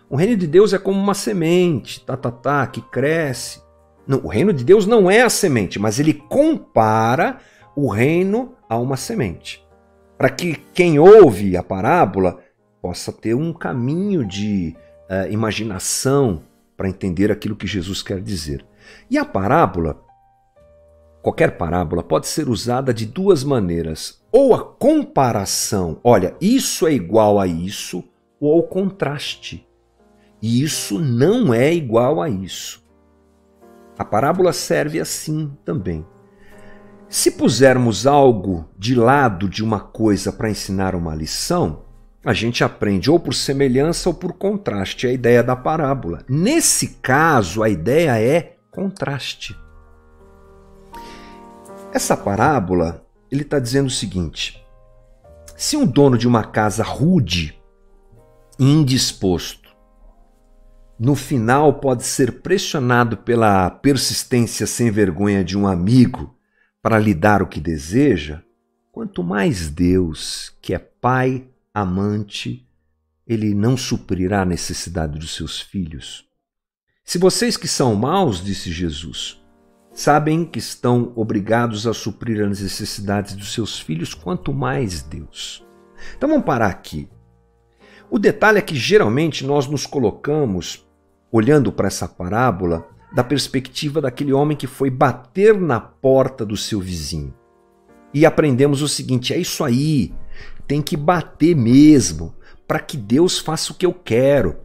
o 0.09 0.15
reino 0.15 0.37
de 0.37 0.47
Deus 0.47 0.73
é 0.73 0.77
como 0.77 0.99
uma 0.99 1.13
semente, 1.13 2.03
tá, 2.05 2.15
tá, 2.15 2.31
tá, 2.31 2.67
que 2.67 2.81
cresce. 2.81 3.61
Não, 4.07 4.19
o 4.23 4.27
reino 4.27 4.53
de 4.53 4.63
Deus 4.63 4.85
não 4.85 5.09
é 5.09 5.21
a 5.21 5.29
semente, 5.29 5.79
mas 5.79 5.99
ele 5.99 6.13
compara 6.13 7.39
o 7.75 7.89
reino 7.89 8.53
a 8.69 8.77
uma 8.77 8.97
semente. 8.97 9.65
Para 10.17 10.29
que 10.29 10.55
quem 10.73 10.99
ouve 10.99 11.57
a 11.57 11.63
parábola 11.63 12.39
possa 12.81 13.11
ter 13.11 13.33
um 13.33 13.51
caminho 13.51 14.23
de 14.23 14.75
uh, 15.09 15.31
imaginação 15.31 16.43
para 16.77 16.87
entender 16.87 17.31
aquilo 17.31 17.55
que 17.55 17.67
Jesus 17.67 18.03
quer 18.03 18.21
dizer. 18.21 18.63
E 19.09 19.17
a 19.17 19.25
parábola, 19.25 19.99
qualquer 21.21 21.57
parábola, 21.57 22.03
pode 22.03 22.27
ser 22.27 22.47
usada 22.47 22.93
de 22.93 23.05
duas 23.05 23.43
maneiras. 23.43 24.21
Ou 24.31 24.53
a 24.53 24.63
comparação, 24.63 25.99
olha, 26.03 26.35
isso 26.39 26.85
é 26.85 26.93
igual 26.93 27.39
a 27.39 27.47
isso, 27.47 28.03
ou 28.39 28.53
ao 28.53 28.63
contraste. 28.63 29.67
E 30.45 30.61
isso 30.61 30.99
não 30.99 31.51
é 31.51 31.73
igual 31.73 32.21
a 32.21 32.29
isso. 32.29 32.83
A 33.97 34.05
parábola 34.05 34.53
serve 34.53 34.99
assim 34.99 35.51
também. 35.65 36.05
Se 37.09 37.31
pusermos 37.31 38.05
algo 38.05 38.69
de 38.77 38.93
lado 38.93 39.49
de 39.49 39.63
uma 39.63 39.79
coisa 39.79 40.31
para 40.31 40.47
ensinar 40.47 40.93
uma 40.93 41.15
lição, 41.15 41.85
a 42.23 42.31
gente 42.31 42.63
aprende 42.63 43.09
ou 43.09 43.19
por 43.19 43.33
semelhança 43.33 44.07
ou 44.07 44.13
por 44.13 44.33
contraste, 44.33 45.07
é 45.07 45.09
a 45.09 45.13
ideia 45.13 45.41
da 45.41 45.55
parábola. 45.55 46.23
Nesse 46.29 46.89
caso, 47.01 47.63
a 47.63 47.67
ideia 47.67 48.21
é 48.21 48.57
contraste. 48.69 49.59
Essa 51.91 52.15
parábola, 52.15 53.03
ele 53.31 53.41
está 53.41 53.57
dizendo 53.57 53.87
o 53.87 53.89
seguinte: 53.89 54.63
se 55.57 55.75
um 55.75 55.87
dono 55.87 56.19
de 56.19 56.27
uma 56.27 56.43
casa 56.43 56.83
rude 56.83 57.59
e 58.59 58.71
indisposto 58.71 59.64
no 60.97 61.13
final 61.15 61.73
pode 61.79 62.05
ser 62.05 62.41
pressionado 62.41 63.17
pela 63.17 63.69
persistência 63.69 64.65
sem 64.65 64.89
vergonha 64.89 65.43
de 65.43 65.57
um 65.57 65.67
amigo 65.67 66.35
para 66.81 66.99
lhe 66.99 67.13
dar 67.13 67.41
o 67.41 67.47
que 67.47 67.59
deseja, 67.59 68.41
quanto 68.91 69.23
mais 69.23 69.69
Deus, 69.69 70.55
que 70.61 70.73
é 70.73 70.79
Pai 70.79 71.49
amante, 71.73 72.65
ele 73.27 73.53
não 73.53 73.75
suprirá 73.75 74.43
a 74.43 74.45
necessidade 74.45 75.19
dos 75.19 75.35
seus 75.35 75.59
filhos. 75.59 76.25
Se 77.03 77.17
vocês 77.17 77.57
que 77.57 77.67
são 77.67 77.93
maus, 77.95 78.41
disse 78.41 78.71
Jesus, 78.71 79.43
sabem 79.91 80.45
que 80.45 80.59
estão 80.59 81.11
obrigados 81.15 81.85
a 81.85 81.93
suprir 81.93 82.41
as 82.45 82.61
necessidades 82.61 83.35
dos 83.35 83.53
seus 83.53 83.79
filhos, 83.79 84.13
quanto 84.13 84.53
mais 84.53 85.01
Deus. 85.01 85.65
Então 86.15 86.29
vamos 86.29 86.45
parar 86.45 86.67
aqui. 86.67 87.09
O 88.09 88.19
detalhe 88.19 88.59
é 88.59 88.61
que 88.61 88.75
geralmente 88.75 89.45
nós 89.45 89.67
nos 89.67 89.85
colocamos 89.85 90.84
olhando 91.35 91.69
para 91.69 91.87
essa 91.87 92.07
parábola 92.07 92.87
da 93.13 93.23
perspectiva 93.23 93.99
daquele 93.99 94.31
homem 94.31 94.55
que 94.55 94.67
foi 94.67 94.89
bater 94.89 95.59
na 95.59 95.81
porta 95.81 96.45
do 96.45 96.55
seu 96.55 96.79
vizinho. 96.79 97.33
E 98.13 98.25
aprendemos 98.25 98.81
o 98.81 98.87
seguinte: 98.87 99.33
é 99.33 99.37
isso 99.37 99.63
aí, 99.63 100.13
tem 100.65 100.81
que 100.81 100.95
bater 100.95 101.53
mesmo, 101.53 102.33
para 102.65 102.79
que 102.79 102.95
Deus 102.95 103.37
faça 103.37 103.73
o 103.73 103.75
que 103.75 103.85
eu 103.85 103.93
quero. 103.93 104.57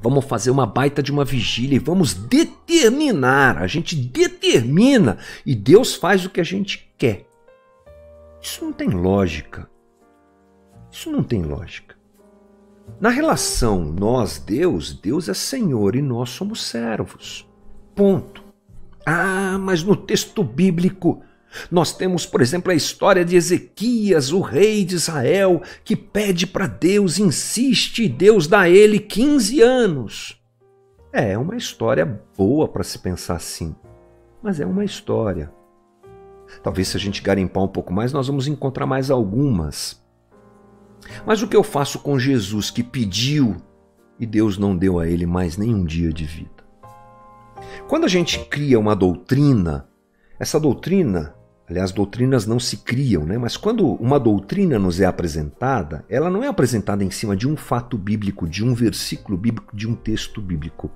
Vamos 0.00 0.24
fazer 0.24 0.50
uma 0.50 0.64
baita 0.64 1.02
de 1.02 1.12
uma 1.12 1.24
vigília 1.24 1.76
e 1.76 1.80
vamos 1.80 2.14
determinar. 2.14 3.58
A 3.58 3.66
gente 3.66 3.96
determina 3.96 5.18
e 5.44 5.54
Deus 5.54 5.94
faz 5.94 6.24
o 6.24 6.30
que 6.30 6.40
a 6.40 6.44
gente 6.44 6.90
quer. 6.96 7.26
Isso 8.40 8.64
não 8.64 8.72
tem 8.72 8.88
lógica. 8.88 9.68
Isso 10.90 11.10
não 11.10 11.22
tem 11.22 11.42
lógica. 11.42 11.87
Na 13.00 13.08
relação 13.08 13.84
nós-Deus, 13.84 14.92
Deus 14.92 15.28
é 15.28 15.34
Senhor 15.34 15.94
e 15.94 16.02
nós 16.02 16.30
somos 16.30 16.62
servos. 16.64 17.48
Ponto. 17.94 18.42
Ah, 19.06 19.56
mas 19.58 19.82
no 19.82 19.96
texto 19.96 20.42
bíblico 20.42 21.22
nós 21.70 21.96
temos, 21.96 22.26
por 22.26 22.40
exemplo, 22.40 22.70
a 22.70 22.74
história 22.74 23.24
de 23.24 23.36
Ezequias, 23.36 24.32
o 24.32 24.40
rei 24.40 24.84
de 24.84 24.94
Israel, 24.96 25.62
que 25.84 25.96
pede 25.96 26.46
para 26.46 26.66
Deus, 26.66 27.18
insiste, 27.18 28.04
e 28.04 28.08
Deus 28.08 28.46
dá 28.46 28.60
a 28.60 28.68
ele 28.68 28.98
15 28.98 29.60
anos. 29.60 30.42
É 31.12 31.38
uma 31.38 31.56
história 31.56 32.04
boa 32.36 32.68
para 32.68 32.84
se 32.84 32.98
pensar 32.98 33.36
assim, 33.36 33.74
mas 34.42 34.60
é 34.60 34.66
uma 34.66 34.84
história. 34.84 35.50
Talvez 36.62 36.88
se 36.88 36.96
a 36.96 37.00
gente 37.00 37.22
garimpar 37.22 37.62
um 37.62 37.68
pouco 37.68 37.92
mais, 37.92 38.12
nós 38.12 38.26
vamos 38.26 38.46
encontrar 38.46 38.86
mais 38.86 39.10
algumas. 39.10 40.02
Mas 41.26 41.42
o 41.42 41.48
que 41.48 41.56
eu 41.56 41.62
faço 41.62 41.98
com 41.98 42.18
Jesus 42.18 42.70
que 42.70 42.82
pediu 42.82 43.56
e 44.18 44.26
Deus 44.26 44.58
não 44.58 44.76
deu 44.76 44.98
a 44.98 45.08
ele 45.08 45.26
mais 45.26 45.56
nenhum 45.56 45.84
dia 45.84 46.12
de 46.12 46.24
vida? 46.24 46.58
Quando 47.88 48.04
a 48.04 48.08
gente 48.08 48.38
cria 48.46 48.78
uma 48.78 48.94
doutrina, 48.94 49.88
essa 50.38 50.58
doutrina, 50.58 51.34
aliás, 51.68 51.92
doutrinas 51.92 52.46
não 52.46 52.58
se 52.58 52.78
criam, 52.78 53.24
né? 53.24 53.38
mas 53.38 53.56
quando 53.56 53.94
uma 53.94 54.18
doutrina 54.18 54.78
nos 54.78 55.00
é 55.00 55.06
apresentada, 55.06 56.04
ela 56.08 56.30
não 56.30 56.42
é 56.42 56.48
apresentada 56.48 57.02
em 57.04 57.10
cima 57.10 57.36
de 57.36 57.48
um 57.48 57.56
fato 57.56 57.96
bíblico, 57.96 58.48
de 58.48 58.64
um 58.64 58.74
versículo 58.74 59.36
bíblico, 59.36 59.76
de 59.76 59.88
um 59.88 59.94
texto 59.94 60.40
bíblico. 60.40 60.90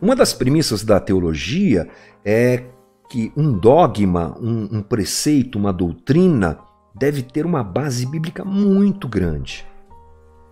Uma 0.00 0.14
das 0.14 0.32
premissas 0.32 0.84
da 0.84 1.00
teologia 1.00 1.88
é 2.24 2.64
que 3.08 3.32
um 3.36 3.52
dogma, 3.52 4.36
um, 4.38 4.78
um 4.78 4.82
preceito, 4.82 5.58
uma 5.58 5.72
doutrina, 5.72 6.58
deve 6.98 7.22
ter 7.22 7.46
uma 7.46 7.62
base 7.62 8.06
bíblica 8.06 8.44
muito 8.44 9.08
grande. 9.08 9.66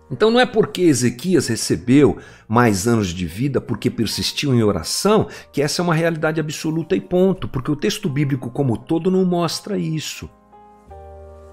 Então 0.09 0.31
não 0.31 0.39
é 0.39 0.45
porque 0.45 0.83
Ezequias 0.83 1.47
recebeu 1.47 2.17
mais 2.47 2.87
anos 2.87 3.09
de 3.09 3.25
vida 3.25 3.59
porque 3.59 3.89
persistiu 3.89 4.53
em 4.53 4.63
oração 4.63 5.27
que 5.51 5.61
essa 5.61 5.81
é 5.81 5.83
uma 5.83 5.93
realidade 5.93 6.39
absoluta 6.39 6.95
e 6.95 7.01
ponto, 7.01 7.47
porque 7.47 7.69
o 7.69 7.75
texto 7.75 8.07
bíblico 8.07 8.49
como 8.49 8.77
todo 8.77 9.11
não 9.11 9.25
mostra 9.25 9.77
isso. 9.77 10.29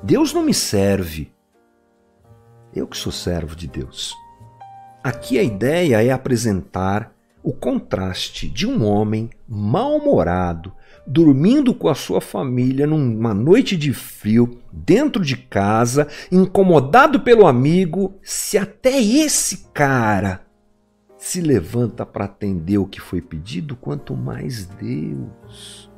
Deus 0.02 0.32
não 0.32 0.42
me 0.42 0.54
serve. 0.54 1.32
Eu 2.72 2.86
que 2.86 2.96
sou 2.96 3.10
servo 3.10 3.56
de 3.56 3.66
Deus. 3.66 4.14
Aqui 5.02 5.38
a 5.38 5.42
ideia 5.42 6.02
é 6.02 6.10
apresentar 6.10 7.12
o 7.42 7.52
contraste 7.52 8.48
de 8.48 8.66
um 8.66 8.84
homem 8.84 9.30
mal-humorado, 9.46 10.72
dormindo 11.06 11.74
com 11.74 11.88
a 11.88 11.94
sua 11.94 12.20
família 12.20 12.86
numa 12.86 13.34
noite 13.34 13.76
de 13.76 13.92
frio, 13.92 14.58
dentro 14.72 15.24
de 15.24 15.36
casa, 15.36 16.08
incomodado 16.32 17.20
pelo 17.20 17.46
amigo, 17.46 18.14
se 18.22 18.56
até 18.56 19.00
esse 19.00 19.68
cara 19.72 20.44
se 21.18 21.40
levanta 21.40 22.04
para 22.04 22.26
atender 22.26 22.78
o 22.78 22.86
que 22.86 23.00
foi 23.00 23.20
pedido, 23.20 23.76
quanto 23.76 24.14
mais 24.14 24.66
Deus. 24.66 25.90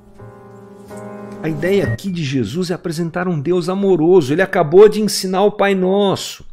A 1.43 1.49
ideia 1.49 1.85
aqui 1.85 2.11
de 2.11 2.25
Jesus 2.25 2.71
é 2.71 2.75
apresentar 2.75 3.29
um 3.29 3.41
Deus 3.41 3.69
amoroso. 3.69 4.33
Ele 4.33 4.43
acabou 4.43 4.89
de 4.89 5.01
ensinar 5.01 5.43
o 5.43 5.53
Pai 5.53 5.75
Nosso. 5.75 6.45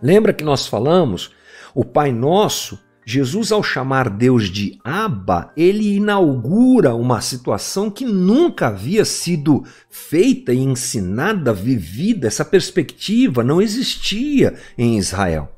Lembra 0.00 0.32
que 0.32 0.44
nós 0.44 0.66
falamos? 0.66 1.32
O 1.74 1.84
Pai 1.84 2.12
Nosso 2.12 2.78
Jesus, 3.04 3.50
ao 3.50 3.62
chamar 3.62 4.08
Deus 4.08 4.48
de 4.48 4.78
Abba, 4.84 5.52
ele 5.56 5.96
inaugura 5.96 6.94
uma 6.94 7.20
situação 7.20 7.90
que 7.90 8.04
nunca 8.04 8.68
havia 8.68 9.04
sido 9.04 9.64
feita 9.90 10.52
e 10.52 10.58
ensinada, 10.58 11.52
vivida. 11.52 12.28
Essa 12.28 12.44
perspectiva 12.44 13.42
não 13.42 13.60
existia 13.60 14.54
em 14.78 14.96
Israel. 14.96 15.52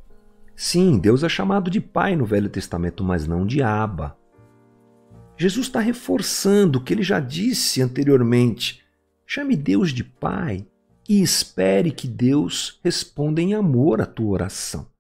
Sim, 0.57 0.99
Deus 0.99 1.23
é 1.23 1.29
chamado 1.29 1.71
de 1.71 1.81
Pai 1.81 2.17
no 2.17 2.25
Velho 2.25 2.49
Testamento, 2.49 3.05
mas 3.05 3.27
não 3.27 3.47
de 3.47 3.63
Abba. 3.63 4.17
Jesus 5.37 5.67
está 5.67 5.81
reforçando 5.81 6.79
o 6.79 6.83
que 6.83 6.95
ele 6.95 7.03
já 7.03 7.21
disse 7.21 7.83
anteriormente. 7.83 8.83
Chame 9.27 9.57
Deus 9.57 9.93
de 9.93 10.05
Pai 10.05 10.67
e 11.09 11.21
espere 11.21 11.91
que 11.91 12.09
Deus 12.09 12.81
responda 12.83 13.41
em 13.43 13.53
amor 13.53 14.01
à 14.01 14.07
tua 14.07 14.31
oração. 14.31 14.94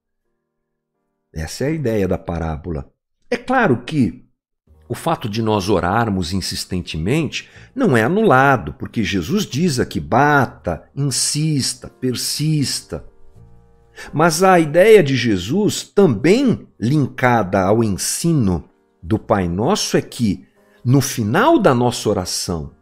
Essa 1.35 1.65
é 1.65 1.67
a 1.69 1.73
ideia 1.73 2.07
da 2.07 2.17
parábola. 2.17 2.89
É 3.29 3.37
claro 3.37 3.83
que 3.85 4.25
o 4.89 4.95
fato 4.95 5.29
de 5.29 5.43
nós 5.43 5.69
orarmos 5.69 6.33
insistentemente 6.33 7.51
não 7.75 7.97
é 7.97 8.05
anulado, 8.05 8.75
porque 8.75 9.03
Jesus 9.03 9.45
diz 9.45 9.81
aqui: 9.81 9.99
bata, 9.99 10.85
insista, 10.95 11.89
persista. 11.89 13.05
Mas 14.13 14.43
a 14.43 14.59
ideia 14.59 15.03
de 15.03 15.17
Jesus, 15.17 15.83
também 15.83 16.67
linkada 16.79 17.63
ao 17.63 17.83
ensino 17.83 18.65
do 19.03 19.19
Pai 19.19 19.49
Nosso, 19.49 19.97
é 19.97 20.03
que 20.03 20.47
no 20.85 21.01
final 21.01 21.59
da 21.59 21.75
nossa 21.75 22.09
oração, 22.09 22.73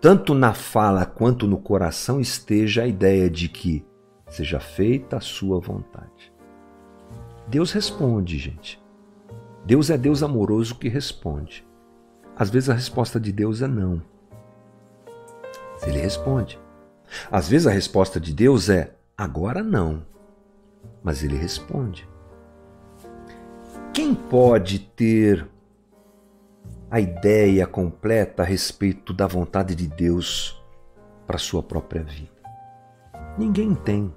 tanto 0.00 0.34
na 0.34 0.54
fala 0.54 1.04
quanto 1.04 1.46
no 1.46 1.58
coração, 1.58 2.20
esteja 2.20 2.82
a 2.82 2.86
ideia 2.86 3.28
de 3.28 3.48
que 3.48 3.84
seja 4.28 4.60
feita 4.60 5.16
a 5.16 5.20
sua 5.20 5.60
vontade. 5.60 6.32
Deus 7.48 7.72
responde, 7.72 8.38
gente. 8.38 8.80
Deus 9.64 9.88
é 9.90 9.96
Deus 9.96 10.22
amoroso 10.22 10.74
que 10.74 10.88
responde. 10.88 11.66
Às 12.36 12.50
vezes 12.50 12.68
a 12.68 12.74
resposta 12.74 13.18
de 13.18 13.32
Deus 13.32 13.62
é 13.62 13.66
não. 13.66 14.02
Ele 15.86 15.98
responde. 15.98 16.58
Às 17.30 17.48
vezes 17.48 17.66
a 17.66 17.70
resposta 17.70 18.20
de 18.20 18.34
Deus 18.34 18.68
é 18.68 18.94
agora 19.16 19.62
não. 19.62 20.04
Mas 21.02 21.24
ele 21.24 21.36
responde. 21.36 22.08
Quem 23.94 24.14
pode 24.14 24.78
ter 24.80 25.48
a 26.90 27.00
ideia 27.00 27.66
completa 27.66 28.42
a 28.42 28.46
respeito 28.46 29.12
da 29.12 29.26
vontade 29.26 29.74
de 29.74 29.86
Deus 29.86 30.62
para 31.26 31.38
sua 31.38 31.62
própria 31.62 32.02
vida? 32.02 32.30
Ninguém 33.38 33.74
tem. 33.74 34.14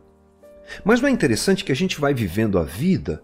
Mas 0.84 1.02
não 1.02 1.10
é 1.10 1.12
interessante 1.12 1.64
que 1.64 1.72
a 1.72 1.76
gente 1.76 2.00
vai 2.00 2.14
vivendo 2.14 2.58
a 2.58 2.64
vida 2.64 3.24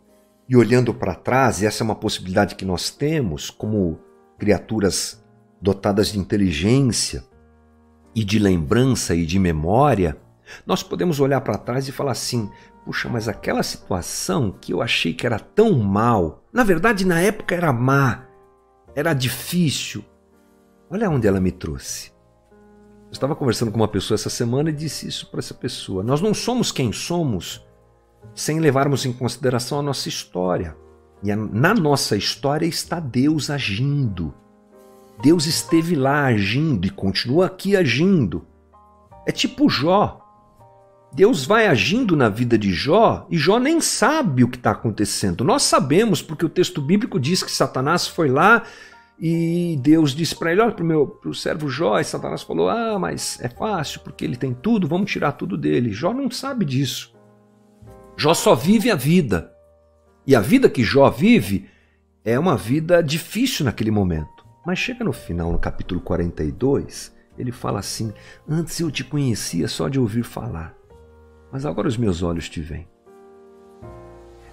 e 0.49 0.55
olhando 0.55 0.93
para 0.93 1.15
trás, 1.15 1.61
e 1.61 1.65
essa 1.65 1.83
é 1.83 1.85
uma 1.85 1.95
possibilidade 1.95 2.55
que 2.55 2.65
nós 2.65 2.89
temos 2.89 3.49
como 3.49 3.99
criaturas 4.37 5.23
dotadas 5.61 6.11
de 6.11 6.19
inteligência 6.19 7.23
e 8.15 8.23
de 8.23 8.39
lembrança 8.39 9.13
e 9.13 9.25
de 9.25 9.37
memória, 9.37 10.17
nós 10.65 10.81
podemos 10.81 11.19
olhar 11.19 11.41
para 11.41 11.57
trás 11.57 11.87
e 11.87 11.91
falar 11.91 12.11
assim: 12.11 12.49
puxa, 12.85 13.09
mas 13.09 13.27
aquela 13.27 13.63
situação 13.63 14.51
que 14.51 14.73
eu 14.73 14.81
achei 14.81 15.13
que 15.13 15.25
era 15.25 15.39
tão 15.39 15.77
mal, 15.79 16.43
na 16.51 16.63
verdade 16.63 17.05
na 17.05 17.19
época 17.19 17.53
era 17.53 17.73
má, 17.73 18.25
era 18.95 19.13
difícil. 19.13 20.03
Olha 20.89 21.09
onde 21.09 21.27
ela 21.27 21.41
me 21.41 21.51
trouxe. 21.51 22.11
Eu 23.07 23.13
estava 23.13 23.35
conversando 23.35 23.71
com 23.71 23.77
uma 23.77 23.87
pessoa 23.87 24.15
essa 24.15 24.29
semana 24.29 24.69
e 24.69 24.73
disse 24.73 25.07
isso 25.07 25.31
para 25.31 25.39
essa 25.39 25.53
pessoa. 25.53 26.03
Nós 26.03 26.19
não 26.19 26.33
somos 26.33 26.71
quem 26.71 26.91
somos 26.91 27.65
sem 28.35 28.59
levarmos 28.59 29.05
em 29.05 29.13
consideração 29.13 29.79
a 29.79 29.81
nossa 29.81 30.09
história. 30.09 30.75
E 31.23 31.33
na 31.33 31.73
nossa 31.73 32.17
história 32.17 32.65
está 32.65 32.99
Deus 32.99 33.49
agindo. 33.49 34.33
Deus 35.21 35.45
esteve 35.45 35.95
lá 35.95 36.25
agindo 36.25 36.85
e 36.85 36.89
continua 36.89 37.47
aqui 37.47 37.75
agindo. 37.75 38.45
É 39.25 39.31
tipo 39.31 39.69
Jó. 39.69 40.21
Deus 41.13 41.45
vai 41.45 41.65
agindo 41.65 42.15
na 42.15 42.27
vida 42.27 42.57
de 42.57 42.73
Jó 42.73 43.25
e 43.29 43.37
Jó 43.37 43.57
nem 43.57 43.79
sabe 43.79 44.43
o 44.43 44.49
que 44.49 44.57
está 44.57 44.71
acontecendo. 44.71 45.45
Nós 45.45 45.63
sabemos, 45.63 46.21
porque 46.21 46.45
o 46.45 46.49
texto 46.49 46.81
bíblico 46.81 47.17
diz 47.17 47.41
que 47.41 47.51
Satanás 47.51 48.05
foi 48.05 48.29
lá 48.29 48.63
e 49.19 49.79
Deus 49.81 50.11
disse 50.11 50.35
para 50.35 50.51
ele: 50.51 50.61
Olha, 50.61 50.71
para 50.71 50.83
o 50.83 50.87
meu 50.87 51.19
servo 51.33 51.69
Jó, 51.69 51.99
e 51.99 52.03
Satanás 52.03 52.43
falou: 52.43 52.69
Ah, 52.69 52.99
mas 52.99 53.39
é 53.41 53.49
fácil, 53.49 54.01
porque 54.01 54.23
ele 54.23 54.37
tem 54.37 54.53
tudo, 54.53 54.87
vamos 54.87 55.11
tirar 55.11 55.31
tudo 55.31 55.57
dele. 55.57 55.91
Jó 55.91 56.13
não 56.13 56.29
sabe 56.29 56.65
disso. 56.65 57.15
Jó 58.15 58.33
só 58.33 58.55
vive 58.55 58.91
a 58.91 58.95
vida. 58.95 59.51
E 60.25 60.35
a 60.35 60.41
vida 60.41 60.69
que 60.69 60.83
Jó 60.83 61.09
vive 61.09 61.69
é 62.23 62.37
uma 62.37 62.55
vida 62.55 63.01
difícil 63.01 63.65
naquele 63.65 63.91
momento. 63.91 64.45
Mas 64.65 64.79
chega 64.79 65.03
no 65.03 65.13
final, 65.13 65.51
no 65.51 65.59
capítulo 65.59 66.01
42, 66.01 67.15
ele 67.37 67.51
fala 67.51 67.79
assim: 67.79 68.13
Antes 68.47 68.79
eu 68.79 68.91
te 68.91 69.03
conhecia 69.03 69.67
só 69.67 69.87
de 69.87 69.99
ouvir 69.99 70.23
falar, 70.23 70.75
mas 71.51 71.65
agora 71.65 71.87
os 71.87 71.97
meus 71.97 72.21
olhos 72.21 72.49
te 72.49 72.61
veem. 72.61 72.87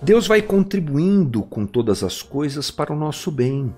Deus 0.00 0.26
vai 0.26 0.42
contribuindo 0.42 1.42
com 1.42 1.66
todas 1.66 2.02
as 2.02 2.22
coisas 2.22 2.70
para 2.70 2.92
o 2.92 2.96
nosso 2.96 3.30
bem. 3.30 3.74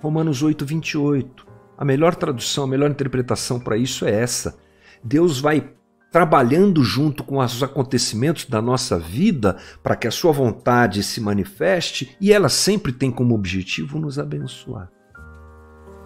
Romanos 0.00 0.42
8, 0.42 0.64
28. 0.64 1.46
A 1.76 1.84
melhor 1.84 2.14
tradução, 2.14 2.64
a 2.64 2.66
melhor 2.66 2.90
interpretação 2.90 3.58
para 3.58 3.76
isso 3.76 4.04
é 4.04 4.10
essa. 4.12 4.58
Deus 5.02 5.40
vai 5.40 5.72
trabalhando 6.10 6.82
junto 6.82 7.22
com 7.22 7.38
os 7.38 7.62
acontecimentos 7.62 8.46
da 8.46 8.62
nossa 8.62 8.98
vida 8.98 9.56
para 9.82 9.94
que 9.94 10.08
a 10.08 10.10
sua 10.10 10.32
vontade 10.32 11.02
se 11.02 11.20
manifeste 11.20 12.16
e 12.20 12.32
ela 12.32 12.48
sempre 12.48 12.92
tem 12.92 13.10
como 13.10 13.34
objetivo 13.34 13.98
nos 13.98 14.18
abençoar. 14.18 14.90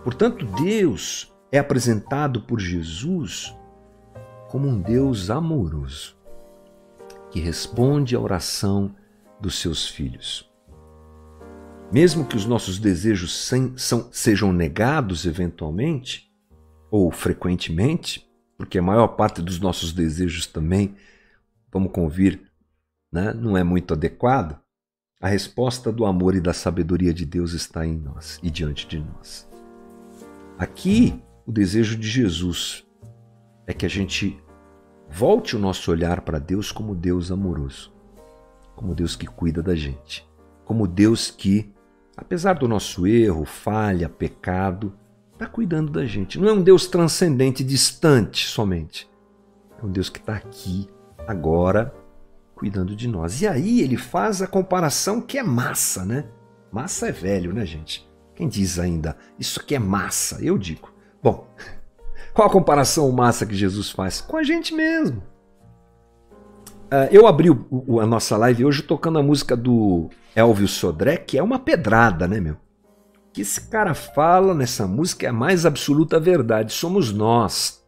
Portanto, 0.02 0.44
Deus 0.62 1.33
é 1.52 1.59
apresentado 1.59 2.40
por 2.42 2.59
Jesus 2.59 3.55
como 4.48 4.68
um 4.68 4.81
Deus 4.81 5.31
amoroso 5.31 6.16
que 7.31 7.40
responde 7.40 8.14
à 8.14 8.20
oração 8.20 8.94
dos 9.40 9.59
seus 9.59 9.88
filhos. 9.88 10.51
Mesmo 11.92 12.24
que 12.24 12.37
os 12.37 12.46
nossos 12.46 12.78
desejos 12.78 13.46
sem, 13.46 13.76
são, 13.76 14.09
sejam 14.11 14.52
negados 14.52 15.26
eventualmente 15.26 16.33
ou 16.90 17.11
frequentemente, 17.11 18.26
porque 18.57 18.78
a 18.78 18.83
maior 18.83 19.09
parte 19.09 19.42
dos 19.42 19.61
nossos 19.61 19.92
desejos 19.92 20.46
também, 20.46 20.94
vamos 21.70 21.92
convir, 21.92 22.40
né, 23.12 23.35
não 23.35 23.57
é 23.57 23.62
muito 23.62 23.92
adequado, 23.92 24.59
a 25.20 25.28
resposta 25.28 25.92
do 25.92 26.05
amor 26.05 26.35
e 26.35 26.40
da 26.40 26.52
sabedoria 26.52 27.12
de 27.12 27.24
Deus 27.24 27.52
está 27.52 27.87
em 27.87 27.96
nós 27.96 28.40
e 28.42 28.50
diante 28.50 28.88
de 28.88 28.98
nós. 28.98 29.48
Aqui, 30.59 31.22
o 31.46 31.52
desejo 31.52 31.96
de 31.96 32.09
Jesus 32.09 32.87
é 33.66 33.72
que 33.72 33.87
a 33.87 33.88
gente 33.88 34.42
volte 35.09 35.55
o 35.55 35.59
nosso 35.59 35.90
olhar 35.90 36.22
para 36.22 36.38
Deus 36.38 36.72
como 36.72 36.94
Deus 36.94 37.31
amoroso, 37.31 37.92
como 38.74 38.94
Deus 38.94 39.14
que 39.14 39.26
cuida 39.26 39.62
da 39.62 39.74
gente, 39.74 40.28
como 40.64 40.87
Deus 40.88 41.31
que, 41.31 41.71
apesar 42.16 42.55
do 42.55 42.68
nosso 42.68 43.07
erro, 43.07 43.44
falha, 43.44 44.09
pecado, 44.09 44.92
está 45.33 45.46
cuidando 45.46 45.90
da 45.90 46.05
gente. 46.05 46.38
Não 46.38 46.48
é 46.48 46.53
um 46.53 46.62
Deus 46.62 46.87
transcendente, 46.87 47.64
distante 47.64 48.46
somente. 48.46 49.11
É 49.81 49.85
um 49.85 49.90
Deus 49.90 50.09
que 50.09 50.18
está 50.18 50.35
aqui, 50.35 50.88
agora, 51.27 51.94
cuidando 52.55 52.94
de 52.94 53.09
nós. 53.09 53.42
E 53.42 53.48
aí 53.48 53.81
ele 53.81 53.96
faz 53.96 54.40
a 54.40 54.46
comparação 54.46 55.20
que 55.20 55.38
é 55.38 55.42
massa, 55.42 56.05
né? 56.05 56.27
Massa 56.70 57.09
é 57.09 57.12
velho, 57.12 57.53
né, 57.53 57.66
gente? 57.66 58.09
Quem 58.35 58.48
diz 58.48 58.79
ainda, 58.79 59.16
isso 59.38 59.61
aqui 59.61 59.75
é 59.75 59.79
massa? 59.79 60.42
Eu 60.42 60.57
digo. 60.57 60.92
Bom, 61.22 61.46
qual 62.33 62.48
a 62.48 62.53
comparação 62.53 63.11
massa 63.12 63.44
que 63.44 63.55
Jesus 63.55 63.90
faz? 63.90 64.20
Com 64.20 64.37
a 64.37 64.42
gente 64.42 64.75
mesmo. 64.75 65.22
Uh, 66.92 67.09
eu 67.11 67.26
abri 67.26 67.48
o, 67.48 67.66
o, 67.70 68.00
a 68.00 68.07
nossa 68.07 68.37
live 68.37 68.66
hoje 68.66 68.83
tocando 68.83 69.18
a 69.18 69.22
música 69.22 69.57
do 69.57 70.11
Elvio 70.37 70.68
Sodré, 70.68 71.16
que 71.16 71.38
é 71.38 71.42
uma 71.42 71.59
pedrada, 71.59 72.28
né, 72.28 72.38
meu? 72.38 72.57
que 73.33 73.40
esse 73.40 73.62
cara 73.68 73.94
fala 73.94 74.55
nessa 74.55 74.87
música 74.87 75.26
é 75.26 75.31
a 75.31 75.33
mais 75.33 75.64
absoluta 75.64 76.20
verdade. 76.20 76.72
Somos 76.72 77.12
nós, 77.12 77.83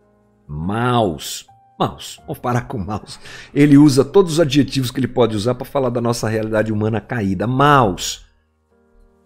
maus. 0.49 1.47
Maus, 1.79 2.21
vamos 2.23 2.39
parar 2.39 2.63
com 2.63 2.79
maus. 2.79 3.19
Ele 3.53 3.77
usa 3.77 4.05
todos 4.05 4.35
os 4.35 4.41
adjetivos 4.41 4.91
que 4.91 5.01
ele 5.01 5.09
pode 5.09 5.37
usar 5.37 5.55
para 5.55 5.67
falar 5.67 5.91
da 5.91 6.01
nossa 6.01 6.29
realidade 6.29 6.73
humana 6.73 7.01
caída. 7.01 7.47
Maus. 7.47 8.25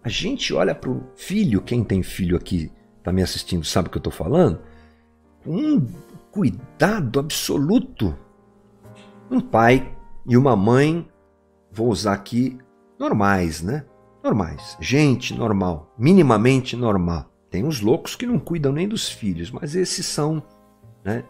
A 0.03 0.09
gente 0.09 0.53
olha 0.53 0.73
para 0.73 0.89
o 0.89 1.03
filho, 1.15 1.61
quem 1.61 1.83
tem 1.83 2.01
filho 2.01 2.35
aqui, 2.35 2.71
está 2.97 3.11
me 3.11 3.21
assistindo, 3.21 3.65
sabe 3.65 3.87
o 3.87 3.91
que 3.91 3.97
eu 3.97 4.01
estou 4.01 4.13
falando? 4.13 4.59
Um 5.45 5.85
cuidado 6.31 7.19
absoluto. 7.19 8.15
Um 9.29 9.39
pai 9.39 9.95
e 10.25 10.35
uma 10.35 10.55
mãe, 10.55 11.07
vou 11.71 11.89
usar 11.89 12.13
aqui, 12.13 12.57
normais, 12.97 13.61
né? 13.61 13.85
normais, 14.23 14.77
gente 14.79 15.33
normal, 15.33 15.93
minimamente 15.97 16.75
normal. 16.75 17.25
Tem 17.49 17.65
os 17.65 17.81
loucos 17.81 18.15
que 18.15 18.27
não 18.27 18.37
cuidam 18.37 18.71
nem 18.71 18.87
dos 18.87 19.09
filhos, 19.09 19.49
mas 19.49 19.75
esses 19.75 20.05
são 20.05 20.43
né, 21.03 21.23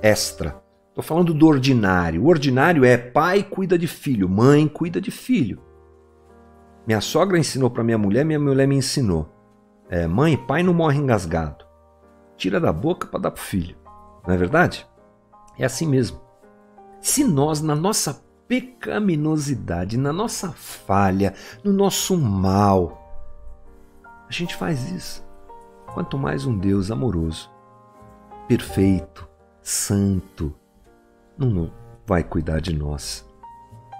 extra. 0.00 0.62
Estou 0.88 1.02
falando 1.02 1.34
do 1.34 1.46
ordinário. 1.46 2.22
O 2.22 2.28
ordinário 2.28 2.84
é 2.84 2.96
pai 2.96 3.42
cuida 3.42 3.78
de 3.78 3.88
filho, 3.88 4.28
mãe 4.28 4.68
cuida 4.68 5.00
de 5.00 5.10
filho. 5.10 5.58
Minha 6.86 7.00
sogra 7.00 7.38
ensinou 7.38 7.70
para 7.70 7.82
minha 7.82 7.98
mulher, 7.98 8.24
minha 8.24 8.38
mulher 8.38 8.68
me 8.68 8.76
ensinou. 8.76 9.32
É, 9.88 10.06
mãe, 10.06 10.36
pai 10.36 10.62
não 10.62 10.74
morre 10.74 10.98
engasgado. 10.98 11.64
Tira 12.36 12.60
da 12.60 12.72
boca 12.72 13.06
para 13.06 13.20
dar 13.20 13.30
para 13.30 13.40
o 13.40 13.44
filho. 13.44 13.76
Não 14.26 14.34
é 14.34 14.36
verdade? 14.36 14.86
É 15.58 15.64
assim 15.64 15.86
mesmo. 15.86 16.20
Se 17.02 17.24
nós, 17.24 17.60
na 17.60 17.74
nossa 17.74 18.22
pecaminosidade, 18.46 19.96
na 19.96 20.12
nossa 20.12 20.52
falha, 20.52 21.34
no 21.64 21.72
nosso 21.72 22.16
mal. 22.16 22.98
A 24.28 24.30
gente 24.30 24.54
faz 24.54 24.88
isso. 24.92 25.26
Quanto 25.92 26.16
mais 26.16 26.46
um 26.46 26.56
Deus 26.56 26.90
amoroso, 26.90 27.50
perfeito, 28.46 29.28
santo, 29.60 30.54
não 31.36 31.72
vai 32.06 32.22
cuidar 32.22 32.60
de 32.60 32.72
nós. 32.72 33.28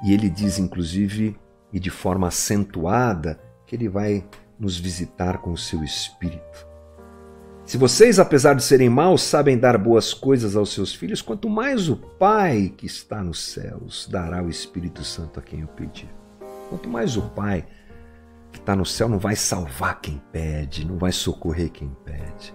E 0.05 0.12
ele 0.12 0.31
diz, 0.31 0.59
inclusive, 0.59 1.37
e 1.73 1.81
de 1.81 1.91
forma 1.91 2.29
acentuada, 2.29 3.41
que 3.67 3.75
ele 3.75 3.88
vai 3.88 4.25
nos 4.59 4.79
visitar 4.79 5.38
com 5.38 5.53
o 5.53 5.59
seu 5.59 5.83
espírito. 5.83 6.72
Se 7.64 7.79
vocês, 7.79 8.18
apesar 8.18 8.55
de 8.55 8.62
serem 8.62 8.88
maus, 8.88 9.22
sabem 9.22 9.57
dar 9.57 9.79
boas 9.79 10.12
coisas 10.12 10.57
aos 10.57 10.72
seus 10.75 10.94
filhos, 10.94 11.22
quanto 11.22 11.48
mais 11.48 11.88
o 11.88 11.96
Pai 11.96 12.72
que 12.77 12.87
está 12.87 13.22
nos 13.22 13.40
céus 13.40 14.09
dará 14.11 14.42
o 14.42 14.51
Espírito 14.51 15.05
Santo 15.05 15.38
a 15.38 15.42
quem 15.42 15.62
o 15.62 15.68
pedir. 15.68 16.11
Quanto 16.68 16.88
mais 16.88 17.16
o 17.16 17.22
Pai 17.22 17.64
que 18.51 18.59
está 18.59 18.77
no 18.77 18.85
céu 18.85 19.09
não 19.09 19.18
vai 19.18 19.37
salvar 19.37 20.01
quem 20.01 20.20
pede, 20.33 20.87
não 20.87 20.98
vai 20.98 21.12
socorrer 21.12 21.70
quem 21.70 21.96
pede. 22.05 22.53